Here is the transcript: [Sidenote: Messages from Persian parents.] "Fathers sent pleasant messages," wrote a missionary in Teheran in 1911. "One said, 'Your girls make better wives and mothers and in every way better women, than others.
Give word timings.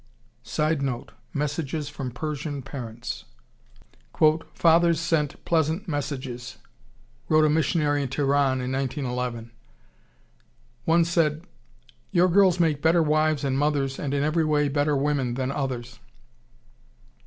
[Sidenote: 0.41 1.11
Messages 1.31 1.87
from 1.87 2.09
Persian 2.09 2.63
parents.] 2.63 3.25
"Fathers 4.55 4.99
sent 4.99 5.45
pleasant 5.45 5.87
messages," 5.87 6.57
wrote 7.29 7.45
a 7.45 7.51
missionary 7.51 8.01
in 8.01 8.09
Teheran 8.09 8.61
in 8.61 8.71
1911. 8.71 9.51
"One 10.85 11.05
said, 11.05 11.43
'Your 12.09 12.29
girls 12.29 12.59
make 12.59 12.81
better 12.81 13.03
wives 13.03 13.43
and 13.43 13.59
mothers 13.59 13.99
and 13.99 14.11
in 14.15 14.23
every 14.23 14.43
way 14.43 14.69
better 14.69 14.95
women, 14.97 15.35
than 15.35 15.51
others. 15.51 15.99